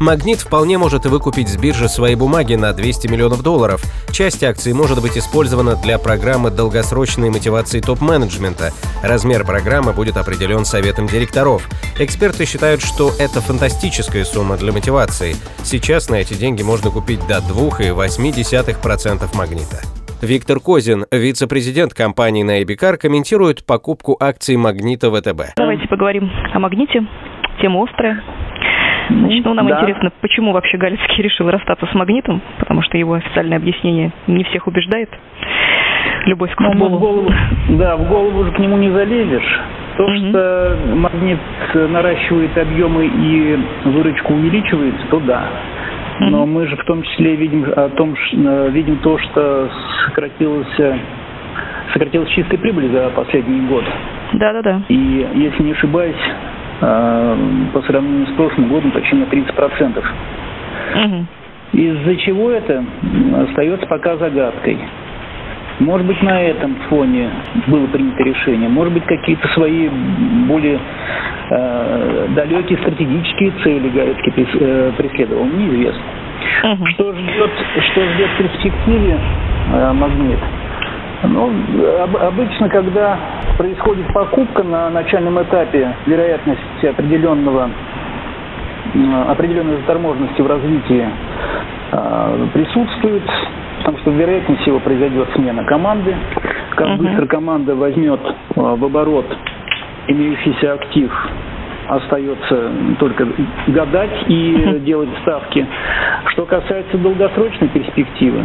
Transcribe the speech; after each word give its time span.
Магнит 0.00 0.40
вполне 0.40 0.76
может 0.76 1.06
выкупить 1.06 1.48
с 1.48 1.56
биржи 1.56 1.88
свои 1.88 2.16
бумаги 2.16 2.54
на 2.54 2.72
200 2.72 3.06
миллионов 3.08 3.42
долларов. 3.42 3.82
Часть 4.10 4.42
акций 4.42 4.72
может 4.72 5.00
быть 5.00 5.16
использована 5.16 5.76
для 5.76 5.98
программы 5.98 6.50
долгосрочной 6.50 7.30
мотивации 7.30 7.80
топ-менеджмента. 7.80 8.72
Размер 9.02 9.44
программы 9.44 9.92
будет 9.92 10.16
определен 10.16 10.64
советом 10.64 11.06
директоров. 11.06 11.68
Эксперты 11.98 12.44
считают, 12.44 12.82
что 12.82 13.12
это 13.18 13.40
фантастическая 13.40 14.24
сумма 14.24 14.56
для 14.56 14.72
мотивации. 14.72 15.36
Сейчас 15.62 16.10
на 16.10 16.16
эти 16.16 16.34
деньги 16.34 16.62
можно 16.62 16.90
купить 16.90 17.20
до 17.28 17.38
2,8% 17.38 19.36
магнита. 19.36 19.80
Виктор 20.22 20.58
Козин, 20.58 21.04
вице-президент 21.10 21.92
компании 21.92 22.42
Найбикар, 22.42 22.96
комментирует 22.96 23.64
покупку 23.64 24.16
акций 24.18 24.56
«Магнита» 24.56 25.10
ВТБ. 25.10 25.54
Давайте 25.56 25.86
поговорим 25.86 26.30
о 26.52 26.58
«Магните». 26.58 27.06
Тема 27.60 27.84
острая. 27.84 28.22
Значит, 29.08 29.44
ну, 29.44 29.54
нам 29.54 29.66
да. 29.66 29.80
интересно, 29.80 30.10
почему 30.20 30.52
вообще 30.52 30.76
Галицкий 30.76 31.22
решил 31.22 31.50
расстаться 31.50 31.86
с 31.86 31.94
магнитом, 31.94 32.40
потому 32.58 32.82
что 32.82 32.96
его 32.96 33.14
официальное 33.14 33.58
объяснение 33.58 34.12
не 34.26 34.44
всех 34.44 34.66
убеждает. 34.66 35.10
Любовь 36.26 36.54
к 36.54 36.60
ну, 36.60 36.70
футболу. 36.70 36.96
в 36.96 37.00
голову, 37.00 37.30
да, 37.70 37.96
в 37.96 38.08
голову 38.08 38.40
уже 38.40 38.52
к 38.52 38.58
нему 38.58 38.78
не 38.78 38.90
залезешь. 38.90 39.60
То, 39.96 40.04
угу. 40.04 40.14
что 40.14 40.78
магнит 40.94 41.38
наращивает 41.74 42.56
объемы 42.56 43.06
и 43.06 43.58
выручку 43.84 44.34
увеличивается, 44.34 45.06
то 45.10 45.20
да. 45.20 45.44
Но 46.20 46.46
мы 46.46 46.66
же 46.66 46.76
в 46.76 46.84
том 46.84 47.02
числе 47.02 47.36
видим 47.36 47.64
о 47.76 47.88
том, 47.90 48.14
э, 48.14 48.70
видим 48.70 48.96
то, 48.98 49.18
что 49.18 49.68
сократилась, 50.06 50.68
сократилась 51.92 52.30
чистая 52.30 52.58
прибыль 52.58 52.88
за 52.90 53.10
последний 53.10 53.66
год. 53.66 53.84
Да, 54.34 54.52
да, 54.52 54.62
да. 54.62 54.82
И 54.88 55.26
если 55.34 55.62
не 55.62 55.72
ошибаюсь, 55.72 56.14
по 56.80 57.82
сравнению 57.86 58.26
с 58.26 58.36
прошлым 58.36 58.68
годом 58.68 58.90
почти 58.90 59.14
на 59.16 59.24
30%. 59.24 60.04
Угу. 60.94 61.26
Из-за 61.72 62.16
чего 62.16 62.50
это 62.50 62.84
остается 63.48 63.86
пока 63.86 64.16
загадкой. 64.16 64.78
Может 65.80 66.06
быть, 66.06 66.22
на 66.22 66.40
этом 66.40 66.76
фоне 66.88 67.28
было 67.66 67.86
принято 67.88 68.22
решение, 68.22 68.68
может 68.68 68.92
быть, 68.92 69.04
какие-то 69.06 69.48
свои 69.48 69.88
более 70.46 70.78
э, 71.50 72.26
далекие 72.36 72.78
стратегические 72.78 73.50
цели 73.64 73.88
Галицкий 73.88 74.32
э, 74.60 74.92
преследовал, 74.96 75.46
неизвестно. 75.46 76.02
Угу. 76.62 76.86
Что 76.86 77.12
ждет, 77.12 77.50
что 77.90 78.08
ждет 78.08 78.30
в 78.30 78.38
перспективе 78.38 79.18
э, 79.72 79.92
магнит? 79.92 80.38
Ну, 81.28 81.50
об, 82.02 82.16
обычно, 82.16 82.68
когда 82.68 83.18
происходит 83.56 84.12
покупка 84.12 84.62
на 84.62 84.90
начальном 84.90 85.42
этапе, 85.42 85.94
вероятность 86.06 86.84
определенного 86.84 87.70
определенной 89.28 89.78
заторможенности 89.78 90.40
в 90.40 90.46
развитии 90.46 91.08
э, 91.92 92.46
присутствует, 92.52 93.22
потому 93.78 93.98
что 93.98 94.10
вероятнее 94.10 94.58
всего 94.58 94.78
произойдет 94.78 95.28
смена 95.34 95.64
команды. 95.64 96.14
Как 96.76 96.88
uh-huh. 96.88 96.96
быстро 96.98 97.26
команда 97.26 97.74
возьмет 97.74 98.20
э, 98.20 98.32
в 98.54 98.84
оборот 98.84 99.26
имеющийся 100.06 100.74
актив, 100.74 101.10
остается 101.88 102.70
только 102.98 103.26
гадать 103.68 104.24
и 104.28 104.54
uh-huh. 104.54 104.78
делать 104.84 105.10
ставки. 105.22 105.66
Что 106.28 106.44
касается 106.46 106.98
долгосрочной 106.98 107.68
перспективы, 107.68 108.44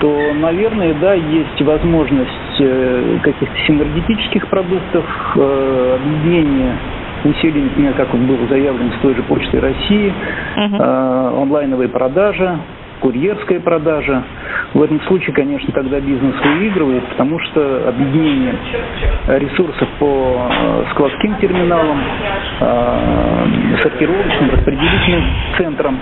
то, 0.00 0.34
наверное, 0.34 0.94
да, 0.94 1.14
есть 1.14 1.60
возможность 1.62 2.60
э, 2.60 3.18
каких-то 3.22 3.56
синергетических 3.66 4.46
продуктов, 4.48 5.04
э, 5.36 5.98
объединения 6.00 6.76
усилий, 7.24 7.62
например, 7.62 7.94
как 7.94 8.12
он 8.12 8.26
был 8.26 8.38
заявлен 8.48 8.92
с 8.92 9.02
той 9.02 9.14
же 9.14 9.22
Почтой 9.22 9.60
России, 9.60 10.12
uh-huh. 10.56 11.42
онлайновая 11.42 11.88
продажа, 11.88 12.58
курьерская 13.00 13.58
продажа. 13.60 14.22
В 14.74 14.82
этом 14.82 15.00
случае, 15.02 15.34
конечно, 15.34 15.72
тогда 15.72 15.98
бизнес 15.98 16.34
выигрывает, 16.44 17.04
потому 17.08 17.38
что 17.40 17.88
объединение 17.88 18.54
ресурсов 19.28 19.88
по 19.98 20.50
складским 20.92 21.36
терминалам, 21.36 21.98
сортировочным, 23.82 24.50
распределительным 24.50 25.24
центрам 25.56 25.98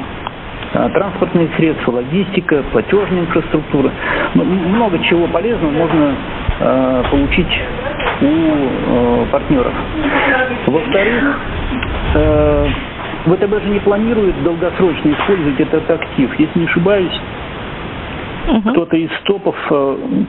транспортные 0.75 1.49
средства, 1.57 1.93
логистика, 1.93 2.63
платежная 2.73 3.21
инфраструктура. 3.21 3.91
Ну, 4.35 4.45
много 4.45 4.99
чего 5.05 5.27
полезного 5.29 5.71
можно 5.71 6.15
э, 6.61 7.03
получить 7.11 7.61
у 8.21 8.27
э, 8.27 9.27
партнеров. 9.31 9.73
Во-вторых, 10.67 11.41
э, 12.15 12.69
ВТБ 13.27 13.63
же 13.63 13.69
не 13.69 13.79
планирует 13.81 14.43
долгосрочно 14.43 15.11
использовать 15.13 15.61
этот 15.61 15.91
актив. 15.91 16.31
Если 16.39 16.59
не 16.59 16.67
ошибаюсь, 16.67 17.21
угу. 18.49 18.71
кто-то 18.71 18.97
из 18.97 19.11
топов, 19.25 19.57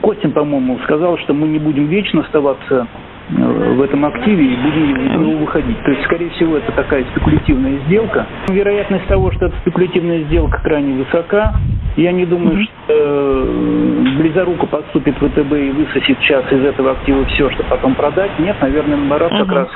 Костин, 0.02 0.30
по-моему, 0.30 0.78
сказал, 0.84 1.18
что 1.18 1.34
мы 1.34 1.48
не 1.48 1.58
будем 1.58 1.86
вечно 1.86 2.20
оставаться 2.20 2.86
в 3.28 3.82
этом 3.82 4.04
активе 4.04 4.44
и 4.44 4.56
будем 4.56 4.96
из 4.96 5.10
него 5.12 5.38
выходить. 5.38 5.82
То 5.82 5.90
есть, 5.90 6.04
скорее 6.04 6.30
всего, 6.30 6.56
это 6.56 6.70
такая 6.72 7.04
спекулятивная 7.12 7.78
сделка. 7.86 8.26
Вероятность 8.48 9.06
того, 9.06 9.32
что 9.32 9.46
это 9.46 9.56
спекулятивная 9.62 10.22
сделка 10.24 10.60
крайне 10.62 11.02
высока. 11.02 11.54
Я 11.96 12.12
не 12.12 12.24
думаю, 12.26 12.62
что 12.62 12.72
э, 12.88 14.04
близоруко 14.18 14.66
поступит 14.66 15.16
ВТБ 15.16 15.52
и 15.52 15.70
высосет 15.70 16.18
сейчас 16.20 16.44
из 16.52 16.64
этого 16.64 16.92
актива 16.92 17.24
все, 17.26 17.50
что 17.50 17.64
потом 17.64 17.94
продать. 17.94 18.30
Нет, 18.38 18.56
наверное, 18.60 18.96
наоборот, 18.96 19.32
как 19.32 19.52
раз 19.52 19.68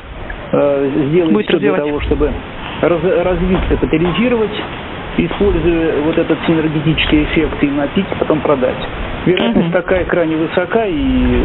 э, 0.53 0.91
сделает 1.09 1.33
Будет 1.33 1.47
все 1.47 1.57
развивать. 1.57 1.83
для 1.83 1.91
того, 1.91 2.01
чтобы 2.03 2.31
раз, 2.83 3.01
развить, 3.03 3.69
капитализировать, 3.69 4.63
используя 5.17 6.03
вот 6.03 6.19
этот 6.19 6.39
синергетический 6.47 7.25
эффект 7.25 7.63
и 7.63 7.67
напить, 7.67 8.07
потом 8.19 8.41
продать. 8.41 8.79
Вероятность 9.27 9.69
угу. 9.69 9.75
такая 9.75 10.05
крайне 10.05 10.37
высока 10.37 10.85
и 10.87 11.43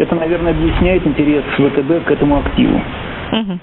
это, 0.00 0.14
наверное, 0.14 0.52
объясняет 0.52 1.06
интерес 1.06 1.44
ВТБ 1.56 2.06
к 2.06 2.10
этому 2.10 2.38
активу. 2.38 2.80
Угу. 3.32 3.58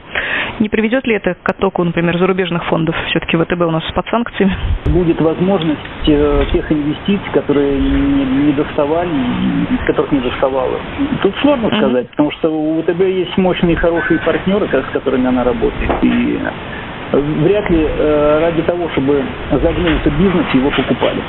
Не 0.59 0.69
приведет 0.69 1.05
ли 1.07 1.15
это 1.15 1.35
к 1.41 1.49
оттоку, 1.49 1.83
например, 1.83 2.17
зарубежных 2.17 2.63
фондов? 2.65 2.95
Все-таки 3.09 3.35
ВТБ 3.35 3.61
у 3.61 3.71
нас 3.71 3.83
под 3.93 4.07
санкциями. 4.07 4.55
Будет 4.85 5.19
возможность 5.19 5.79
э, 6.07 6.45
тех 6.53 6.71
инвестиций, 6.71 7.31
которые 7.33 7.79
не, 7.79 8.25
не 8.47 8.53
доставали, 8.53 9.09
которых 9.87 10.11
не 10.11 10.19
доставало. 10.19 10.79
Тут 11.21 11.33
сложно 11.41 11.67
угу. 11.67 11.75
сказать, 11.75 12.09
потому 12.11 12.31
что 12.31 12.49
у 12.49 12.81
ВТБ 12.81 13.01
есть 13.01 13.37
мощные 13.37 13.73
и 13.73 13.75
хорошие 13.75 14.19
партнеры, 14.19 14.67
с 14.67 14.93
которыми 14.93 15.27
она 15.27 15.43
работает. 15.43 15.91
И 16.03 16.39
вряд 17.11 17.69
ли 17.69 17.85
э, 17.87 18.39
ради 18.41 18.61
того, 18.63 18.89
чтобы 18.89 19.23
загнулся 19.51 20.09
бизнес, 20.11 20.45
его 20.53 20.69
покупали. 20.69 21.21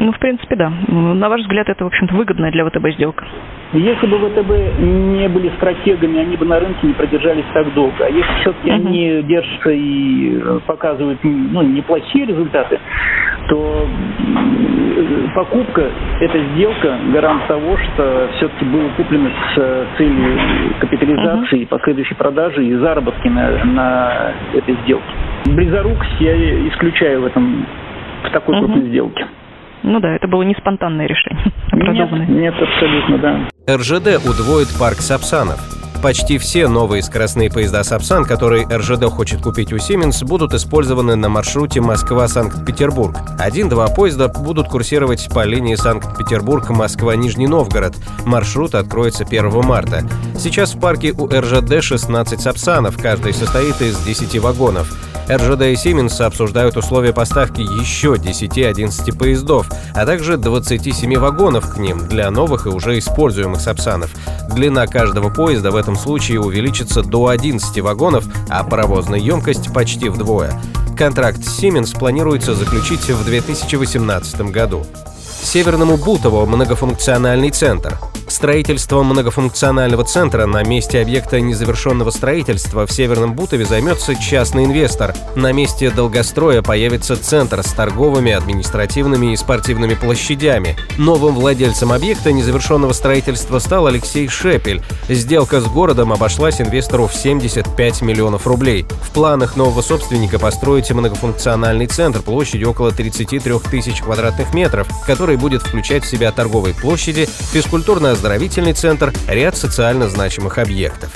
Ну, 0.00 0.12
в 0.12 0.18
принципе, 0.18 0.56
да. 0.56 0.72
На 0.88 1.28
ваш 1.28 1.42
взгляд, 1.42 1.68
это, 1.68 1.84
в 1.84 1.86
общем-то, 1.86 2.14
выгодная 2.14 2.50
для 2.50 2.64
ВТБ 2.68 2.94
сделка? 2.94 3.24
Если 3.72 4.06
бы 4.06 4.18
ВТБ 4.18 4.78
не 4.78 5.28
были 5.28 5.50
стратегами, 5.56 6.20
они 6.20 6.36
бы 6.36 6.46
на 6.46 6.60
рынке 6.60 6.86
не 6.86 6.92
продержались 6.92 7.44
так 7.52 7.72
долго. 7.74 8.04
А 8.04 8.08
если 8.08 8.32
все-таки 8.40 8.70
uh-huh. 8.70 8.74
они 8.74 9.22
держатся 9.22 9.70
и 9.70 10.40
показывают 10.66 11.18
ну, 11.22 11.62
неплохие 11.62 12.26
результаты, 12.26 12.78
то 13.48 13.88
покупка– 15.34 15.90
это 16.20 16.38
сделка, 16.54 16.98
гарант 17.12 17.46
того, 17.48 17.76
что 17.76 18.28
все-таки 18.36 18.64
было 18.64 18.88
куплено 18.96 19.30
с 19.54 19.86
целью 19.96 20.38
капитализации, 20.78 21.62
uh-huh. 21.62 21.68
последующей 21.68 22.14
продажи 22.14 22.64
и 22.64 22.74
заработки 22.76 23.26
на, 23.26 23.64
на 23.64 24.32
этой 24.54 24.76
сделке. 24.84 25.04
Близорукость 25.46 26.20
я 26.20 26.68
исключаю 26.68 27.22
в 27.22 27.26
этом 27.26 27.66
в 28.24 28.30
такой 28.30 28.54
uh-huh. 28.54 28.58
крупной 28.60 28.82
сделке. 28.88 29.26
Ну 29.84 30.00
да, 30.00 30.16
это 30.16 30.26
было 30.26 30.42
не 30.42 30.54
спонтанное 30.54 31.06
решение, 31.06 31.52
а 31.70 31.76
Нет, 31.76 32.28
нет, 32.28 32.54
абсолютно, 32.54 33.18
да. 33.18 33.76
РЖД 33.76 34.26
удвоит 34.26 34.68
парк 34.78 35.00
Сапсанов. 35.00 35.60
Почти 36.02 36.38
все 36.38 36.68
новые 36.68 37.02
скоростные 37.02 37.50
поезда 37.50 37.82
«Сапсан», 37.82 38.24
которые 38.24 38.66
РЖД 38.66 39.04
хочет 39.04 39.42
купить 39.42 39.72
у 39.72 39.76
Siemens, 39.76 40.26
будут 40.26 40.54
использованы 40.54 41.16
на 41.16 41.28
маршруте 41.28 41.82
Москва-Санкт-Петербург. 41.82 43.16
Один-два 43.38 43.88
поезда 43.88 44.28
будут 44.28 44.68
курсировать 44.68 45.28
по 45.34 45.44
линии 45.44 45.74
Санкт-Петербург-Москва-Нижний 45.74 47.46
Новгород. 47.46 47.94
Маршрут 48.24 48.74
откроется 48.74 49.24
1 49.24 49.50
марта. 49.66 50.00
Сейчас 50.38 50.74
в 50.74 50.80
парке 50.80 51.12
у 51.12 51.26
РЖД 51.26 51.82
16 51.82 52.40
«Сапсанов», 52.40 53.00
каждый 53.00 53.34
состоит 53.34 53.80
из 53.80 54.02
10 54.04 54.40
вагонов. 54.40 54.92
РЖД 55.28 55.62
и 55.62 55.74
Siemens 55.74 56.22
обсуждают 56.22 56.76
условия 56.76 57.12
поставки 57.12 57.60
еще 57.60 58.14
10-11 58.14 59.16
поездов, 59.16 59.68
а 59.94 60.04
также 60.04 60.36
27 60.36 61.16
вагонов 61.18 61.74
к 61.74 61.78
ним 61.78 62.06
для 62.06 62.30
новых 62.30 62.66
и 62.66 62.68
уже 62.68 62.98
используемых 62.98 63.60
«Сапсанов». 63.60 64.10
Длина 64.50 64.86
каждого 64.86 65.30
поезда 65.30 65.70
в 65.70 65.76
этом 65.76 65.96
случае 65.96 66.40
увеличится 66.40 67.02
до 67.02 67.28
11 67.28 67.80
вагонов, 67.80 68.24
а 68.50 68.62
паровозная 68.64 69.18
емкость 69.18 69.72
почти 69.72 70.08
вдвое. 70.08 70.52
Контракт 70.96 71.42
с 71.42 71.62
Siemens 71.62 71.98
планируется 71.98 72.54
заключить 72.54 73.08
в 73.08 73.24
2018 73.24 74.40
году. 74.52 74.86
Северному 75.42 75.96
Бутово 75.96 76.46
многофункциональный 76.46 77.50
центр. 77.50 77.98
Строительство 78.34 79.04
многофункционального 79.04 80.02
центра 80.02 80.44
на 80.46 80.64
месте 80.64 81.00
объекта 81.00 81.38
незавершенного 81.40 82.10
строительства 82.10 82.84
в 82.84 82.90
Северном 82.90 83.34
Бутове 83.34 83.64
займется 83.64 84.16
частный 84.16 84.64
инвестор. 84.64 85.14
На 85.36 85.52
месте 85.52 85.88
долгостроя 85.88 86.60
появится 86.60 87.16
центр 87.16 87.62
с 87.62 87.72
торговыми, 87.72 88.32
административными 88.32 89.32
и 89.32 89.36
спортивными 89.36 89.94
площадями. 89.94 90.76
Новым 90.98 91.36
владельцем 91.36 91.92
объекта 91.92 92.32
незавершенного 92.32 92.92
строительства 92.92 93.60
стал 93.60 93.86
Алексей 93.86 94.26
Шепель. 94.26 94.82
Сделка 95.08 95.60
с 95.60 95.66
городом 95.66 96.12
обошлась 96.12 96.60
инвестору 96.60 97.06
в 97.06 97.14
75 97.14 98.02
миллионов 98.02 98.48
рублей. 98.48 98.84
В 99.00 99.12
планах 99.12 99.54
нового 99.54 99.80
собственника 99.80 100.40
построить 100.40 100.90
многофункциональный 100.90 101.86
центр 101.86 102.20
площадью 102.20 102.70
около 102.70 102.90
33 102.90 103.60
тысяч 103.70 104.02
квадратных 104.02 104.52
метров, 104.54 104.88
который 105.06 105.36
будет 105.36 105.62
включать 105.62 106.02
в 106.02 106.10
себя 106.10 106.32
торговые 106.32 106.74
площади, 106.74 107.28
физкультурно 107.52 108.08
оздоровительный 108.24 108.72
центр, 108.72 109.12
ряд 109.28 109.54
социально 109.54 110.08
значимых 110.08 110.56
объектов. 110.56 111.10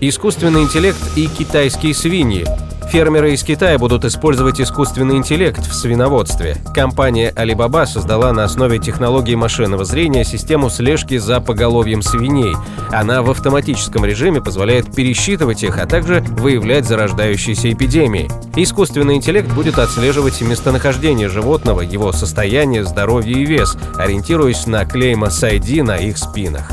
Искусственный 0.00 0.62
интеллект 0.62 0.98
и 1.14 1.28
китайские 1.28 1.94
свиньи. 1.94 2.44
Фермеры 2.90 3.34
из 3.34 3.44
Китая 3.44 3.78
будут 3.78 4.04
использовать 4.04 4.60
искусственный 4.60 5.16
интеллект 5.16 5.64
в 5.64 5.72
свиноводстве. 5.72 6.56
Компания 6.74 7.32
Alibaba 7.36 7.86
создала 7.86 8.32
на 8.32 8.42
основе 8.42 8.80
технологии 8.80 9.36
машинного 9.36 9.84
зрения 9.84 10.24
систему 10.24 10.70
слежки 10.70 11.16
за 11.16 11.40
поголовьем 11.40 12.02
свиней. 12.02 12.56
Она 12.90 13.22
в 13.22 13.30
автоматическом 13.30 14.04
режиме 14.04 14.40
позволяет 14.40 14.92
пересчитывать 14.92 15.62
их, 15.62 15.78
а 15.78 15.86
также 15.86 16.20
выявлять 16.20 16.84
зарождающиеся 16.84 17.72
эпидемии. 17.72 18.28
Искусственный 18.56 19.14
интеллект 19.14 19.52
будет 19.52 19.78
отслеживать 19.78 20.40
местонахождение 20.40 21.28
животного, 21.28 21.82
его 21.82 22.10
состояние, 22.10 22.84
здоровье 22.84 23.40
и 23.40 23.46
вес, 23.46 23.76
ориентируясь 23.96 24.66
на 24.66 24.84
клейма 24.84 25.28
ID 25.28 25.84
на 25.84 25.96
их 25.96 26.18
спинах. 26.18 26.72